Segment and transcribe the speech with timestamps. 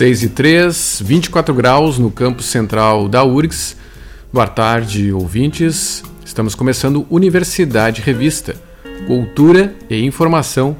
[0.00, 3.76] 6 e 3, 24 graus no campus central da URGS.
[4.32, 6.02] Boa tarde, ouvintes.
[6.24, 8.56] Estamos começando Universidade Revista,
[9.06, 10.74] Cultura e Informação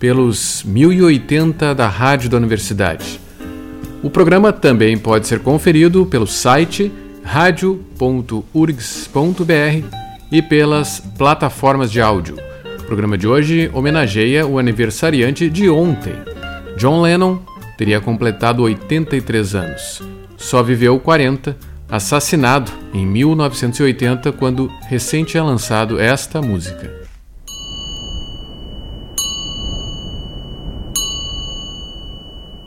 [0.00, 3.20] pelos 1080 da Rádio da Universidade.
[4.02, 6.90] O programa também pode ser conferido pelo site
[7.22, 8.40] radio.urgs.br
[10.32, 12.36] e pelas plataformas de áudio.
[12.80, 16.14] O programa de hoje homenageia o aniversariante de ontem,
[16.78, 17.38] John Lennon,
[17.76, 20.02] teria completado 83 anos.
[20.38, 21.54] Só viveu 40,
[21.90, 26.99] assassinado em 1980, quando recente é lançado esta música.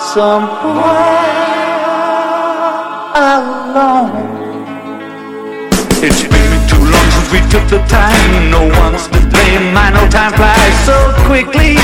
[0.00, 0.80] somewhere
[3.14, 4.16] alone.
[6.02, 8.50] It's been too long since we took the time.
[8.50, 9.74] No one's to blame.
[10.10, 11.76] Time flies so quickly.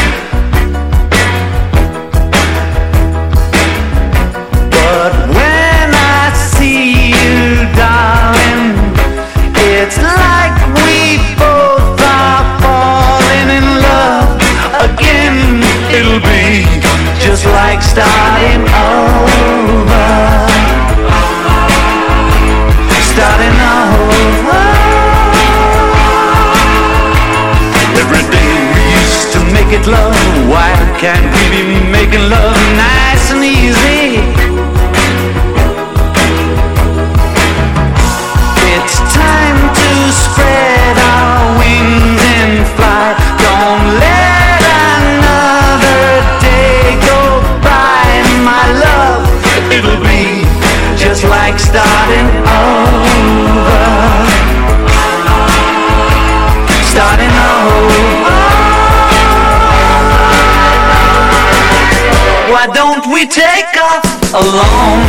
[63.16, 64.04] We take off
[64.34, 65.00] alone?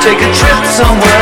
[0.00, 1.15] take a trip somewhere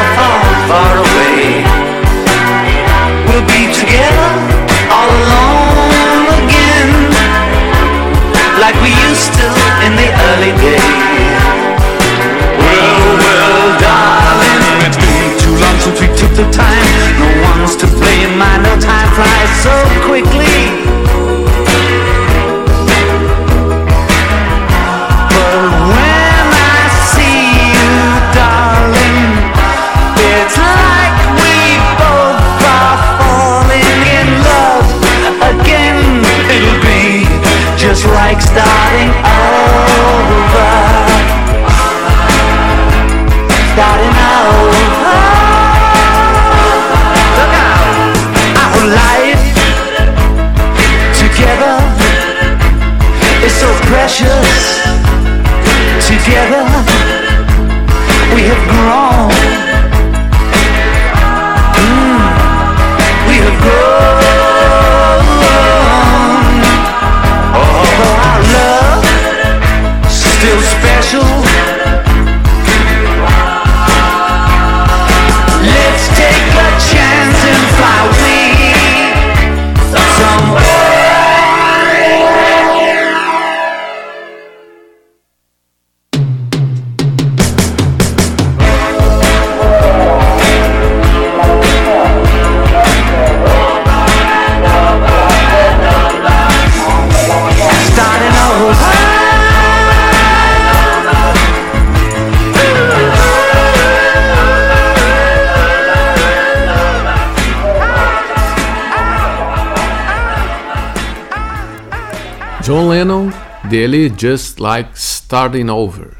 [113.95, 116.17] Just Like Starting Over.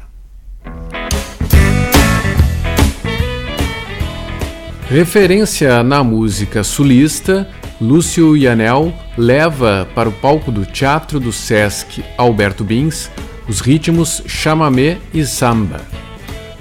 [4.89, 7.47] Referência na música sulista,
[7.81, 13.11] Lúcio Yanel leva para o palco do Teatro do Sesc Alberto Bins
[13.47, 15.81] os ritmos chamamé e samba.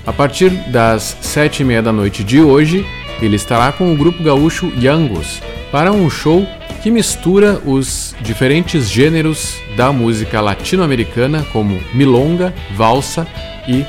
[0.05, 2.85] A partir das sete e meia da noite de hoje,
[3.23, 5.41] ele estará com o grupo gaúcho Yangos
[5.71, 6.45] para um show
[6.83, 13.27] que mistura os diferentes gêneros da música latino-americana, como milonga, valsa
[13.69, 13.85] e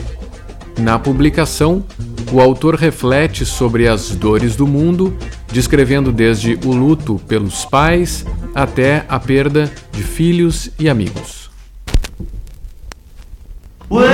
[0.79, 1.83] Na publicação,
[2.31, 5.15] o autor reflete sobre as dores do mundo,
[5.51, 11.49] descrevendo desde o luto pelos pais até a perda de filhos e amigos.
[13.89, 14.09] Well,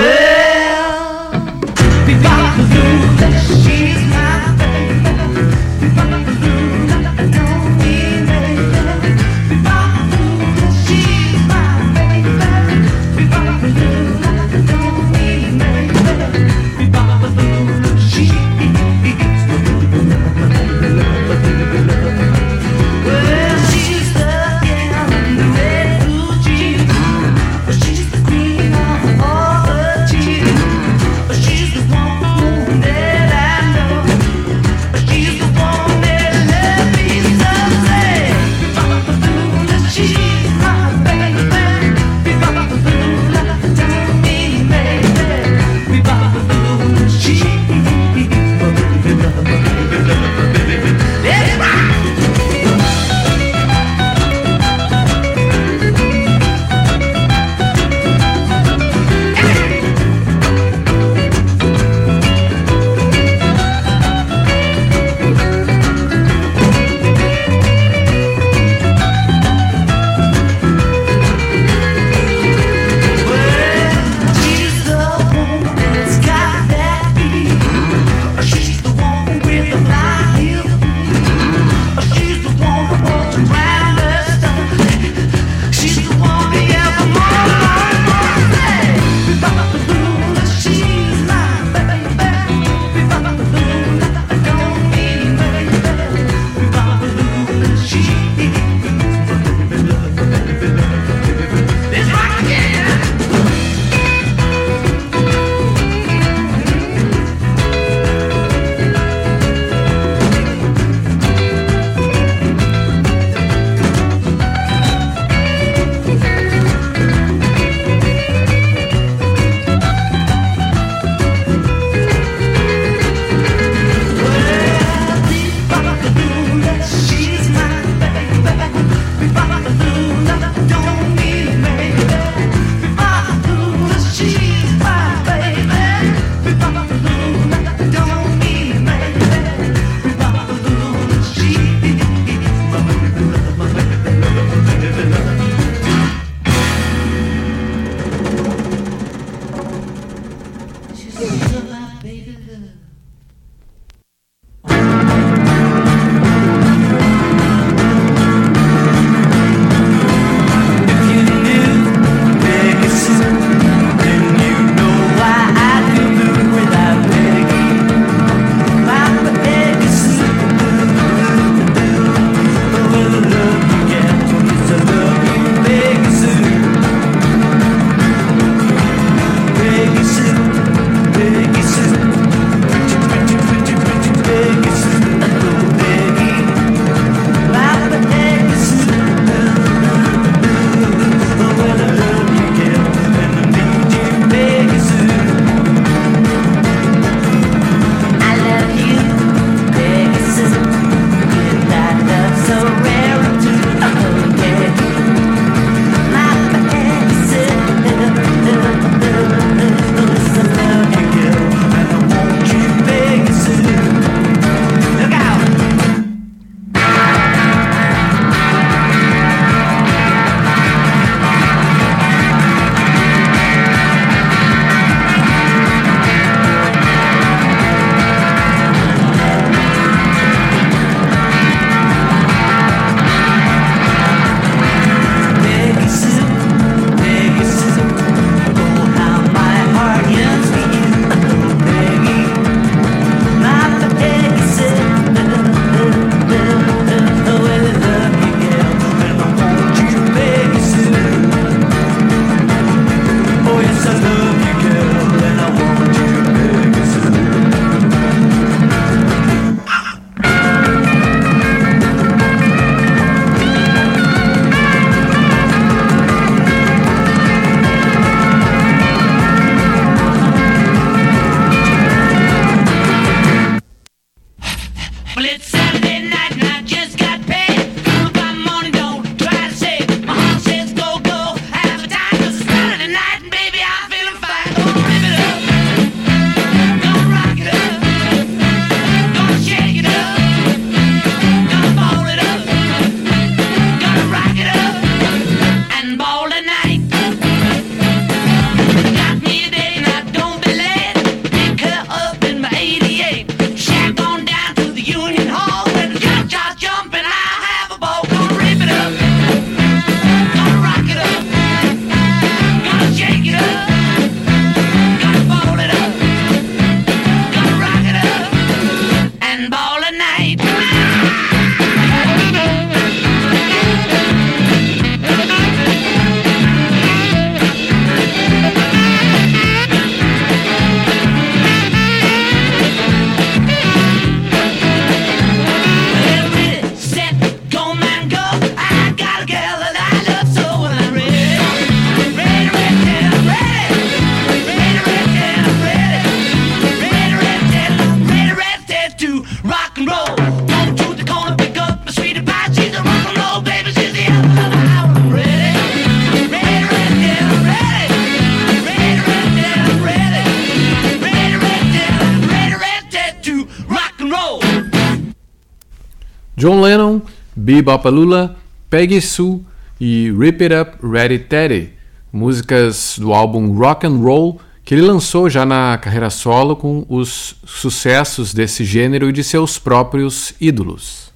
[367.65, 368.35] Bebopalula,
[368.69, 369.41] Peggy Sue
[369.81, 371.73] e Rip It Up, Ready Teddy,
[372.13, 377.35] músicas do álbum Rock and Roll que ele lançou já na carreira solo com os
[377.45, 381.11] sucessos desse gênero e de seus próprios ídolos.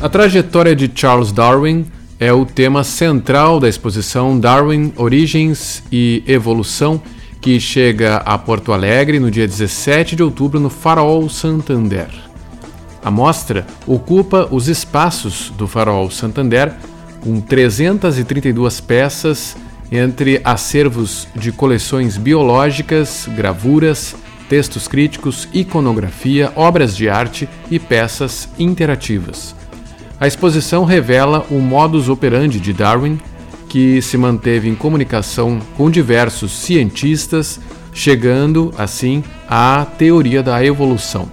[0.00, 1.86] A trajetória de Charles Darwin
[2.20, 7.02] é o tema central da exposição Darwin Origens e Evolução,
[7.44, 12.08] que chega a Porto Alegre no dia 17 de outubro no Farol Santander.
[13.04, 16.72] A mostra ocupa os espaços do Farol Santander,
[17.20, 19.58] com 332 peças
[19.92, 24.16] entre acervos de coleções biológicas, gravuras,
[24.48, 29.54] textos críticos, iconografia, obras de arte e peças interativas.
[30.18, 33.20] A exposição revela o modus operandi de Darwin,
[33.74, 37.58] que se manteve em comunicação com diversos cientistas,
[37.92, 41.28] chegando assim à teoria da evolução.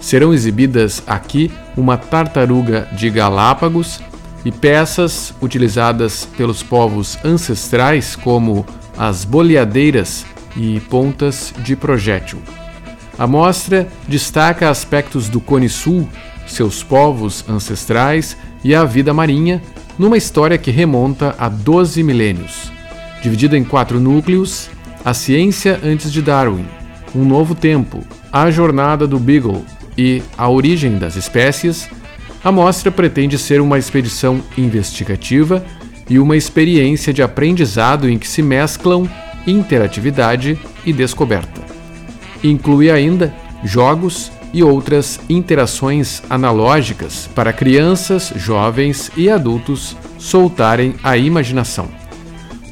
[0.00, 3.98] Serão exibidas aqui uma tartaruga de Galápagos
[4.44, 8.64] e peças utilizadas pelos povos ancestrais, como
[8.96, 10.24] as boleadeiras
[10.56, 12.38] e pontas de projétil.
[13.18, 16.08] A mostra destaca aspectos do Cone Sul
[16.46, 19.60] seus povos ancestrais e a vida marinha,
[19.98, 22.70] numa história que remonta a 12 milênios.
[23.22, 24.68] Dividida em quatro núcleos:
[25.04, 26.66] a ciência antes de Darwin,
[27.14, 29.64] um novo tempo, a jornada do Beagle
[29.96, 31.88] e a origem das espécies,
[32.42, 35.64] a mostra pretende ser uma expedição investigativa
[36.08, 39.08] e uma experiência de aprendizado em que se mesclam
[39.46, 41.60] interatividade e descoberta.
[42.42, 43.32] Inclui ainda
[43.64, 51.88] jogos e outras interações analógicas para crianças, jovens e adultos soltarem a imaginação.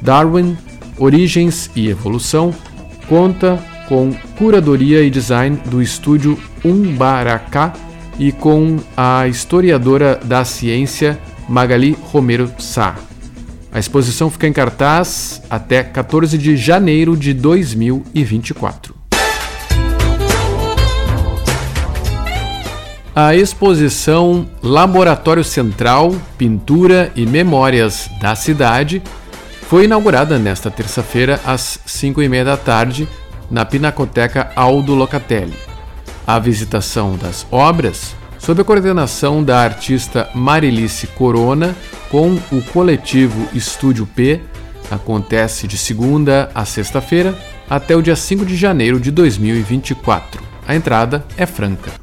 [0.02, 0.56] Darwin,
[0.98, 2.54] Origens e Evolução
[3.08, 3.58] conta
[3.88, 7.72] com curadoria e design do estúdio Umbaracá
[8.18, 11.18] e com a historiadora da ciência
[11.48, 12.96] Magali Romero Sá.
[13.72, 18.99] A exposição fica em cartaz até 14 de janeiro de 2024.
[23.14, 29.02] A exposição Laboratório Central, Pintura e Memórias da Cidade
[29.62, 33.08] foi inaugurada nesta terça-feira às 5 e meia da tarde
[33.50, 35.56] na Pinacoteca Aldo Locatelli.
[36.24, 41.74] A visitação das obras, sob a coordenação da artista Marilice Corona,
[42.10, 44.40] com o coletivo Estúdio P,
[44.88, 47.36] acontece de segunda a sexta-feira
[47.68, 50.40] até o dia 5 de janeiro de 2024.
[50.66, 51.99] A entrada é franca.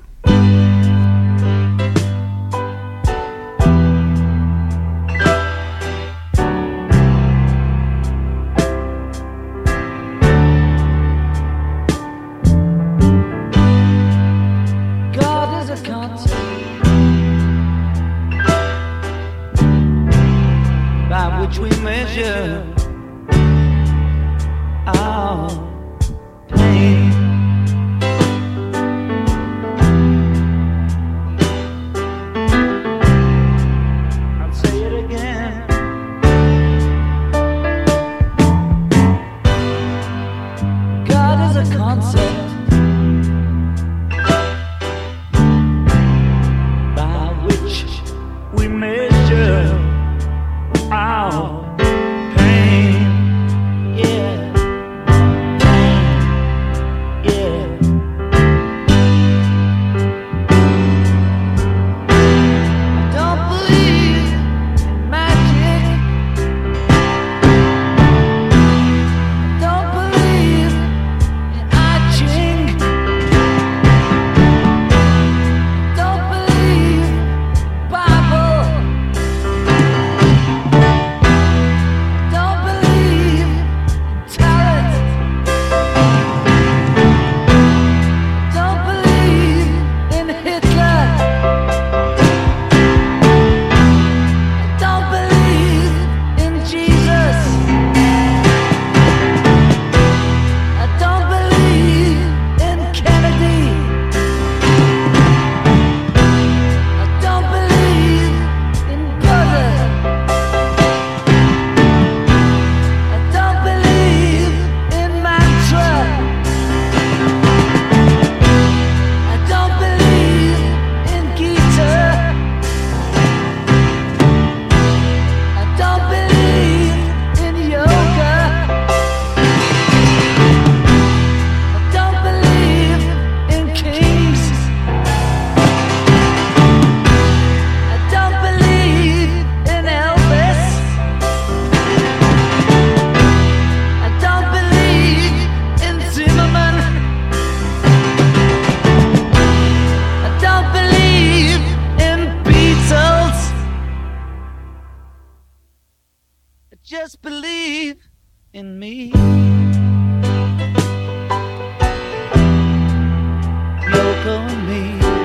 [164.28, 165.17] Yoko and me.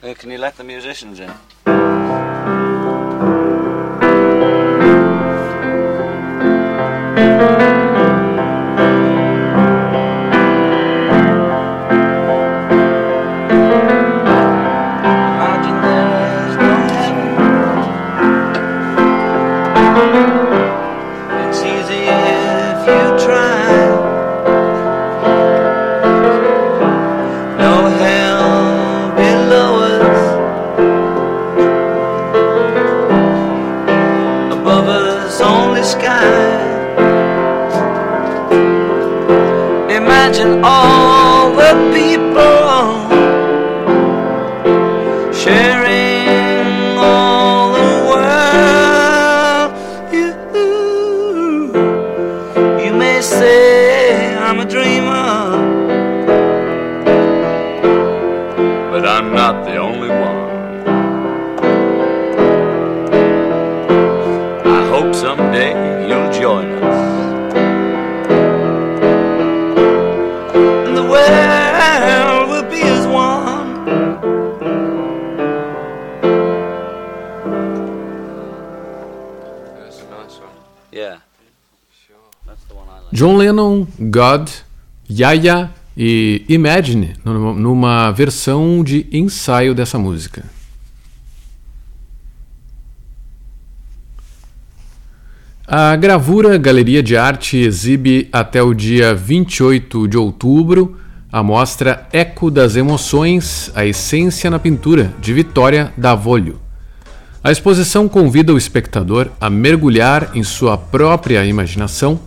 [0.00, 1.77] Uh, can you let the musicians in?
[84.18, 84.48] God,
[85.08, 90.42] Yaya e Imagine, numa versão de ensaio dessa música.
[95.64, 100.98] A gravura Galeria de Arte exibe até o dia 28 de outubro
[101.30, 106.58] a mostra Eco das Emoções, a Essência na Pintura, de Vitória Davolio.
[107.44, 112.18] A exposição convida o espectador a mergulhar em sua própria imaginação,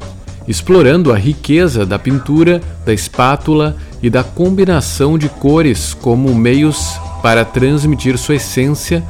[0.47, 7.45] explorando a riqueza da pintura, da espátula e da combinação de cores como meios para
[7.45, 9.03] transmitir sua essência,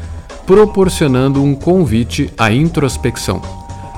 [0.46, 3.42] proporcionando um convite à introspecção.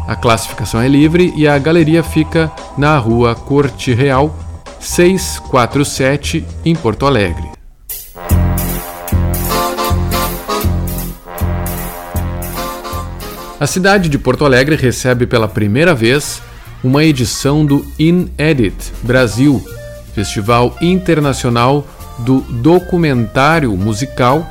[0.08, 4.36] A classificação é livre e a galeria fica na rua Corte Real,
[4.80, 7.54] 647, em Porto Alegre.
[13.60, 16.41] A cidade de Porto Alegre recebe pela primeira vez
[16.84, 19.63] uma edição do In Edit Brasil,
[20.13, 21.88] Festival Internacional
[22.19, 24.46] do Documentário Musical,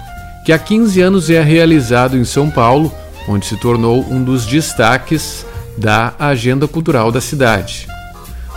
[0.44, 2.92] que há 15 anos é realizado em São Paulo
[3.28, 7.86] onde se tornou um dos destaques da agenda cultural da cidade.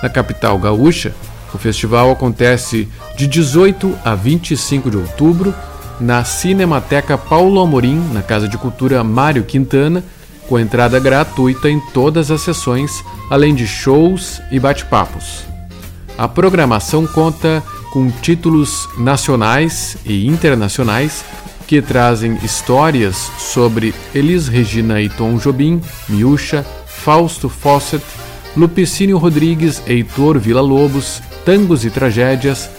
[0.01, 1.13] Na capital gaúcha,
[1.53, 5.53] o festival acontece de 18 a 25 de outubro
[5.99, 10.03] na Cinemateca Paulo Amorim, na Casa de Cultura Mário Quintana,
[10.47, 15.43] com entrada gratuita em todas as sessões, além de shows e bate-papos.
[16.17, 21.23] A programação conta com títulos nacionais e internacionais
[21.67, 28.05] que trazem histórias sobre Elis Regina e Tom Jobim, Miúcha, Fausto Fawcett,
[28.55, 32.69] Lupicínio Rodrigues, Heitor Villa-Lobos, Tangos e Tragédias,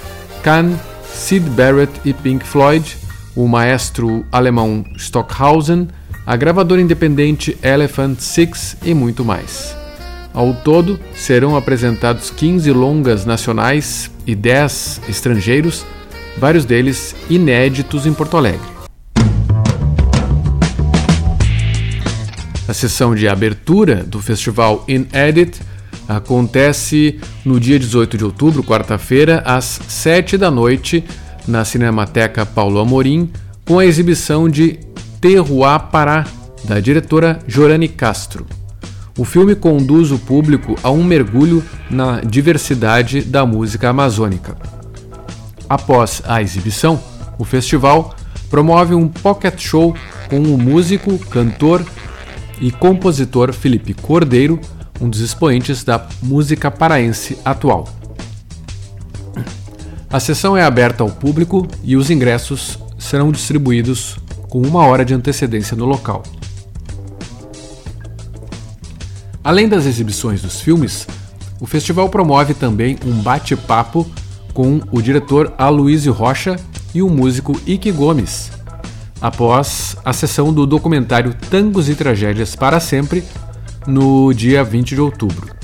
[0.42, 0.76] Kahn,
[1.12, 2.96] Sid Barrett e Pink Floyd,
[3.34, 5.88] o maestro alemão Stockhausen,
[6.26, 9.76] a gravadora independente Elephant Six e muito mais.
[10.34, 15.86] Ao todo, serão apresentados 15 longas nacionais e 10 estrangeiros,
[16.36, 18.76] vários deles inéditos em Porto Alegre.
[22.68, 25.60] A sessão de abertura do festival In Edit
[26.08, 31.04] acontece no dia 18 de outubro, quarta-feira, às 7 da noite,
[31.46, 33.30] na Cinemateca Paulo Amorim,
[33.64, 34.80] com a exibição de
[35.26, 36.24] Terroir Pará,
[36.62, 38.46] da diretora Jorane Castro.
[39.18, 44.56] O filme conduz o público a um mergulho na diversidade da música amazônica.
[45.68, 47.02] Após a exibição,
[47.40, 48.14] o festival
[48.48, 49.96] promove um pocket show
[50.30, 51.84] com o músico, cantor
[52.60, 54.60] e compositor Felipe Cordeiro,
[55.00, 57.88] um dos expoentes da música paraense atual.
[60.08, 65.14] A sessão é aberta ao público e os ingressos serão distribuídos com uma hora de
[65.14, 66.22] antecedência no local.
[69.42, 71.06] Além das exibições dos filmes,
[71.60, 74.06] o festival promove também um bate-papo
[74.52, 76.56] com o diretor Aloysio Rocha
[76.94, 78.50] e o músico Ike Gomes,
[79.20, 83.22] após a sessão do documentário Tangos e Tragédias para Sempre,
[83.86, 85.54] no dia 20 de outubro.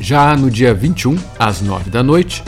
[0.00, 2.44] Já no dia 21, às 9 da noite,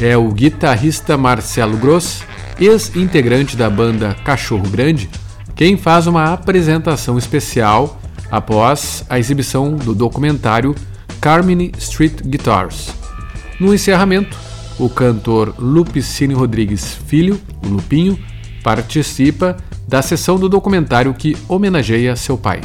[0.00, 2.22] é o guitarrista Marcelo Gross,
[2.60, 5.08] ex-integrante da banda Cachorro Grande,
[5.54, 10.74] quem faz uma apresentação especial após a exibição do documentário
[11.20, 12.88] Carmine Street Guitars.
[13.58, 14.36] No encerramento,
[14.78, 18.18] o cantor Lupicine Rodrigues Filho, Lupinho,
[18.62, 22.60] participa da sessão do documentário que homenageia seu pai.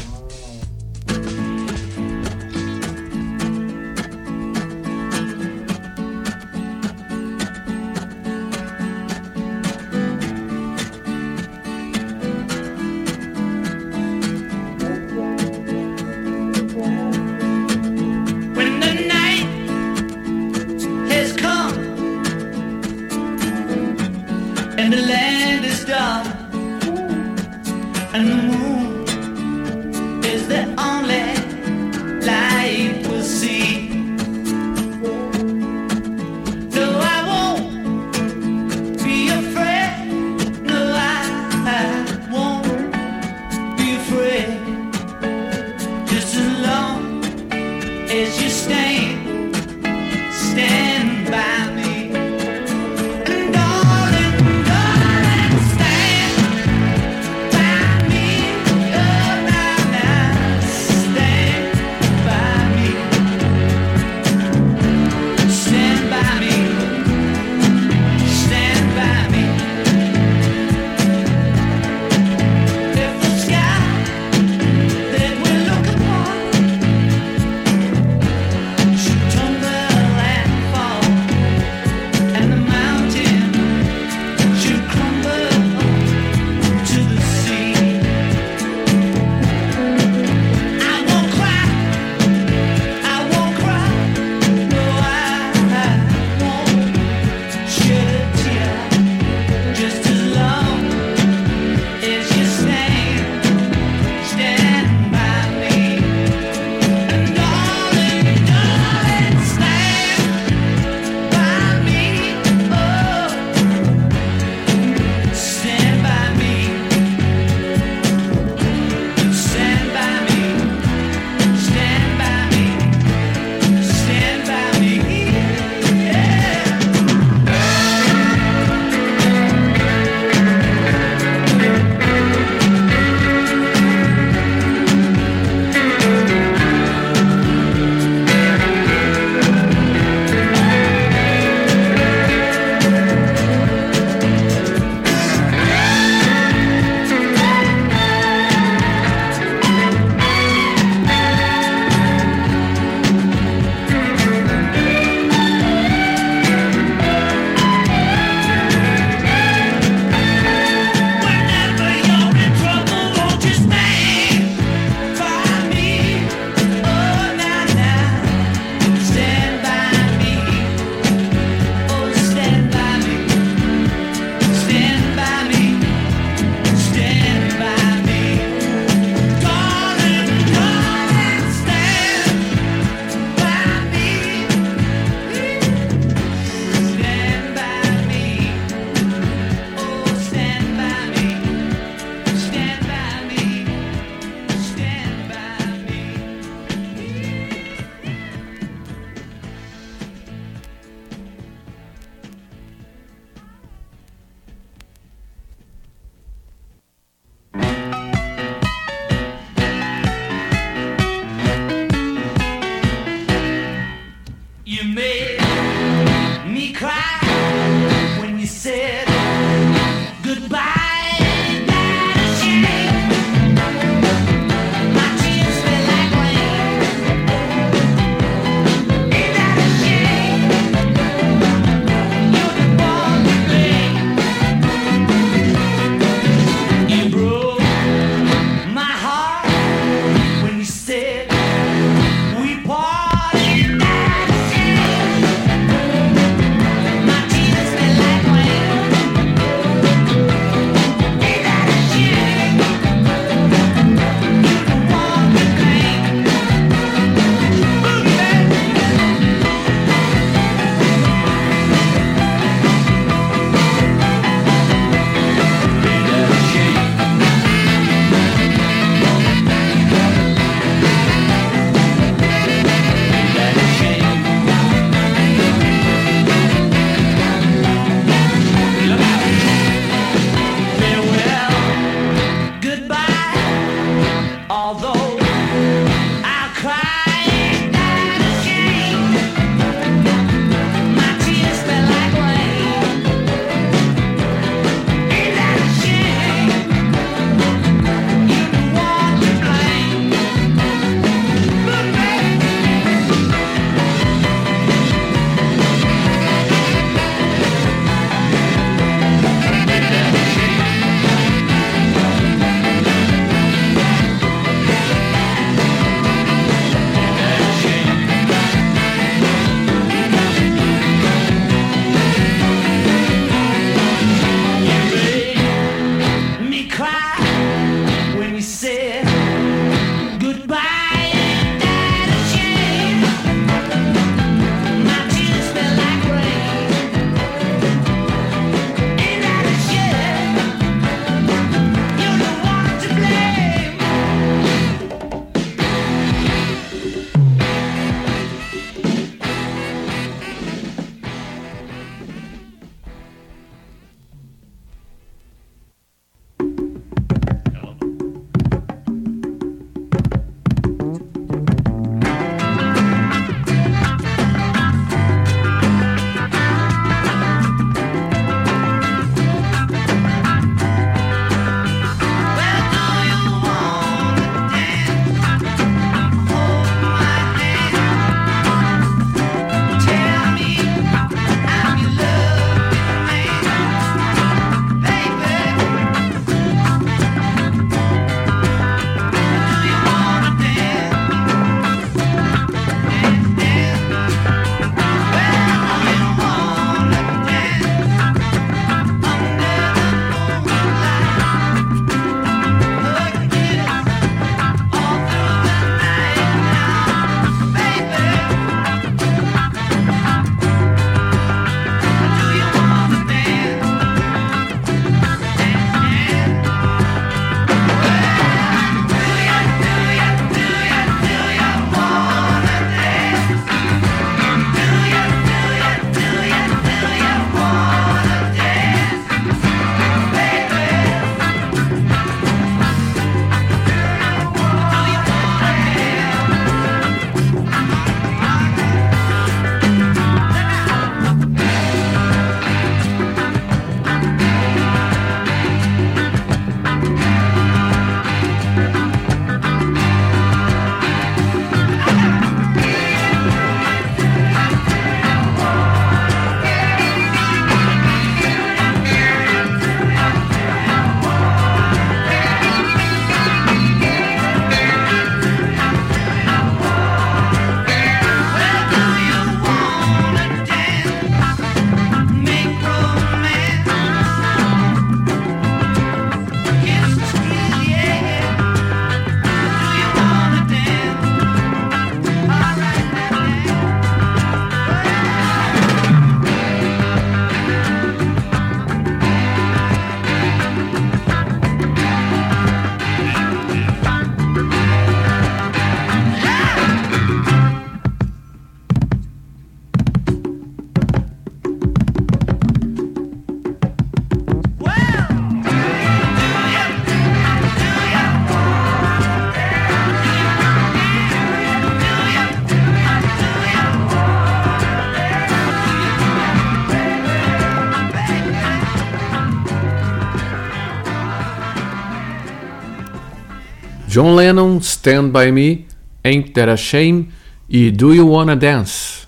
[523.94, 525.68] John Lennon, Stand By Me,
[526.04, 527.10] Ain't That a Shame
[527.48, 529.06] e Do You Wanna Dance.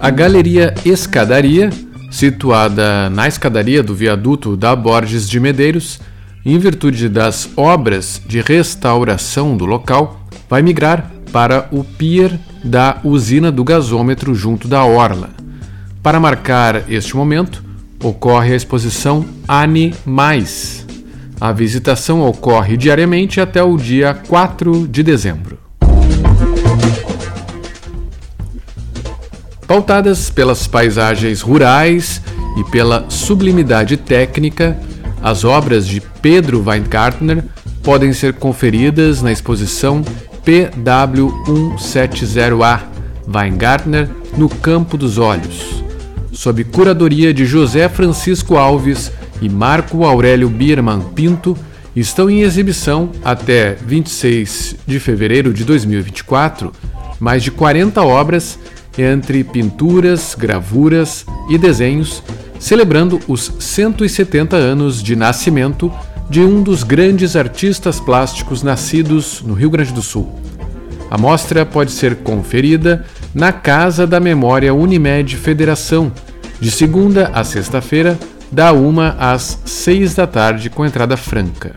[0.00, 1.68] A Galeria Escadaria,
[2.10, 6.00] situada na escadaria do viaduto da Borges de Medeiros,
[6.42, 13.52] em virtude das obras de restauração do local, vai migrar para o pier da usina
[13.52, 15.28] do gasômetro junto da Orla.
[16.02, 17.62] Para marcar este momento,
[18.02, 20.84] ocorre a exposição Animais.
[21.40, 25.58] A visitação ocorre diariamente até o dia 4 de dezembro.
[29.66, 32.20] Pautadas pelas paisagens rurais
[32.58, 34.76] e pela sublimidade técnica,
[35.22, 37.44] as obras de Pedro Weingartner
[37.82, 40.02] podem ser conferidas na exposição
[40.44, 42.80] PW170A
[43.32, 45.84] Weingartner no Campo dos Olhos,
[46.32, 49.10] sob curadoria de José Francisco Alves
[49.40, 51.56] e Marco Aurélio Bierman Pinto,
[51.94, 56.72] estão em exibição até 26 de fevereiro de 2024
[57.18, 58.58] mais de 40 obras
[58.96, 62.22] entre pinturas, gravuras e desenhos
[62.58, 65.90] celebrando os 170 anos de nascimento
[66.28, 70.38] de um dos grandes artistas plásticos nascidos no Rio Grande do Sul.
[71.10, 73.04] A mostra pode ser conferida
[73.34, 76.12] na Casa da Memória Unimed Federação,
[76.60, 78.18] de segunda a sexta-feira,
[78.50, 81.76] da uma às seis da tarde, com entrada franca.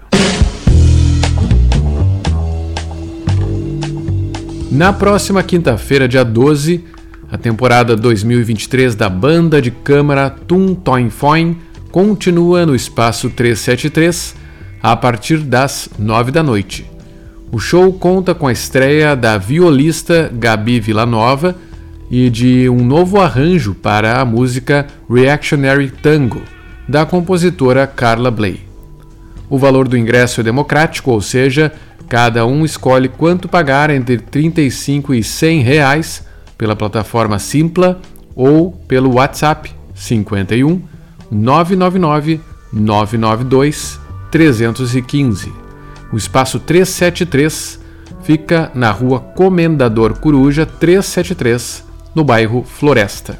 [4.72, 6.84] Na próxima quinta-feira, dia 12,
[7.32, 11.58] a temporada 2023 da banda de câmara Tum Toin Foin
[11.92, 14.36] continua no espaço 373
[14.82, 16.93] a partir das 9 da noite.
[17.54, 21.56] O show conta com a estreia da violista Gabi Villanova
[22.10, 26.42] e de um novo arranjo para a música Reactionary Tango,
[26.90, 28.62] da compositora Carla Bley.
[29.52, 31.72] O valor do ingresso é democrático, ou seja,
[32.10, 36.26] cada um escolhe quanto pagar entre 35 e 100 reais
[36.58, 38.02] pela plataforma Simpla
[38.36, 40.82] ou pelo WhatsApp 51
[41.30, 42.42] 999
[42.74, 44.00] 992
[44.32, 45.63] 315.
[46.14, 47.80] O espaço 373
[48.22, 51.84] fica na rua Comendador Coruja 373,
[52.14, 53.40] no bairro Floresta.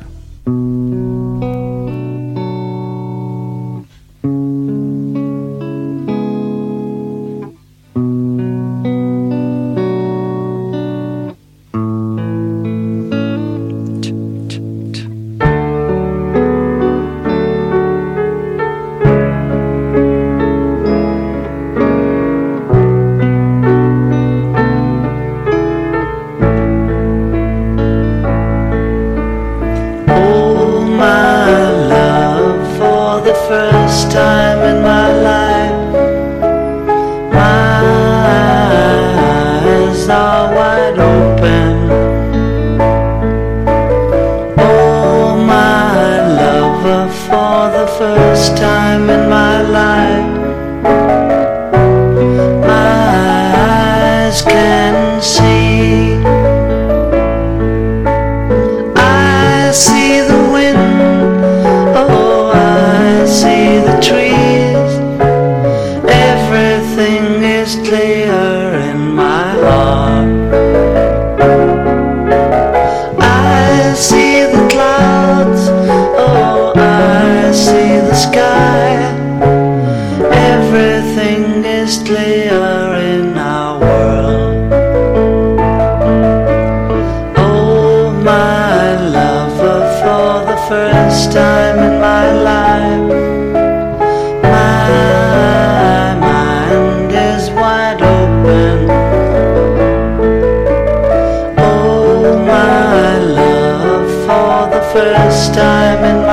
[105.14, 106.33] last time in my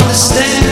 [0.00, 0.71] understand.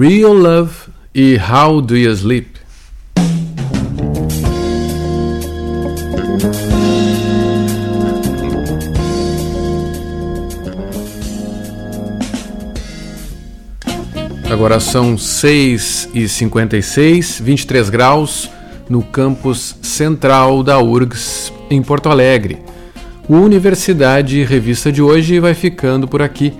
[0.00, 0.72] Real Love
[1.14, 2.48] e How Do You Sleep?
[14.50, 18.50] Agora são 6 e 56, 23 graus
[18.88, 22.58] no campus central da URGS em Porto Alegre.
[23.28, 26.54] O Universidade Revista de hoje vai ficando por aqui.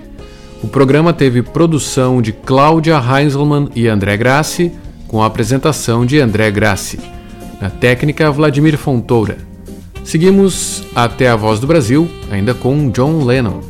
[0.63, 4.71] O programa teve produção de Cláudia Heinzelmann e André Grassi,
[5.07, 6.99] com a apresentação de André Grassi.
[7.59, 9.37] Na técnica, Vladimir Fontoura.
[10.03, 13.61] Seguimos até a Voz do Brasil, ainda com John Lennon.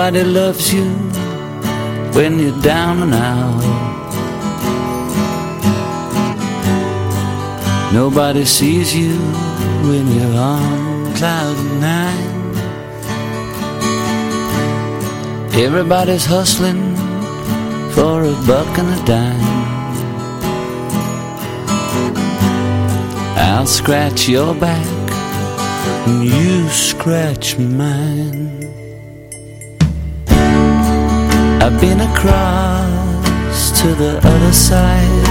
[0.00, 0.86] Nobody loves you
[2.16, 3.60] when you're down and out.
[7.92, 9.12] Nobody sees you
[9.88, 12.32] when you're on cloud nine.
[15.66, 16.96] Everybody's hustling
[17.92, 19.50] for a buck and a dime.
[23.36, 25.10] I'll scratch your back
[26.08, 28.39] and you scratch mine.
[31.80, 35.24] Been across to the other side.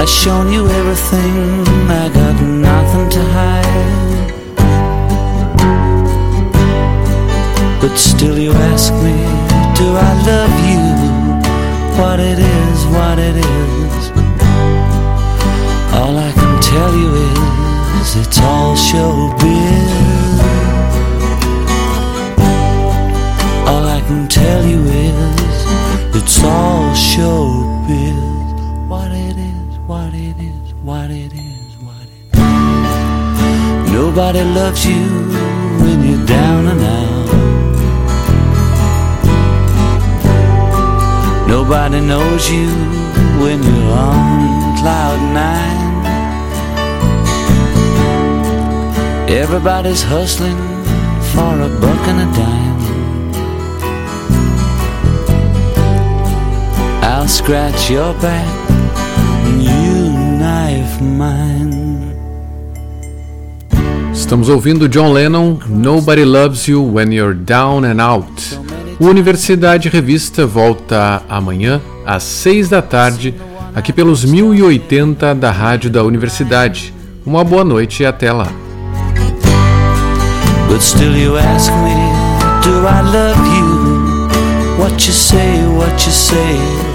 [0.00, 3.94] I've shown you everything, I got nothing to hide.
[7.80, 9.16] But still, you ask me,
[9.78, 10.84] do I love you?
[12.00, 14.10] What it is, what it is.
[15.94, 17.10] All I can tell you
[18.00, 20.23] is, it's all showbiz.
[23.66, 25.64] All I can tell you is
[26.14, 28.88] it's all showbiz.
[28.88, 33.92] What it is, what it is, what it is, what it is.
[33.92, 35.04] Nobody loves you
[35.82, 37.14] when you're down and out.
[41.48, 42.68] Nobody knows you
[43.42, 45.82] when you're on cloud nine.
[49.28, 50.58] Everybody's hustling
[51.32, 52.73] for a buck and a dime.
[57.24, 58.46] I'll scratch your back
[59.46, 62.12] and you knife mine.
[64.12, 68.60] Estamos ouvindo John Lennon, Nobody Loves You When You're Down and Out.
[69.00, 73.34] O Universidade Revista volta amanhã às 6 da tarde,
[73.74, 76.92] aqui pelos 1080 da Rádio da Universidade.
[77.24, 78.52] Uma boa noite e até lá.
[80.68, 81.94] But still you ask me,
[82.62, 84.78] do I love you?
[84.78, 86.93] What you say, what you say.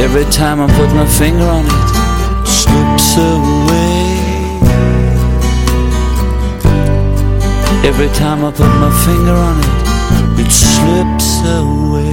[0.00, 1.72] Every time I put my finger on it,
[2.40, 4.00] it slips away.
[7.84, 12.09] Every time I put my finger on it, it slips away.